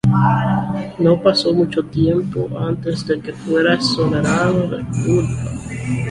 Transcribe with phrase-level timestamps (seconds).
[0.97, 5.51] No pasó mucho tiempo antes de que fuera exonerado de culpa.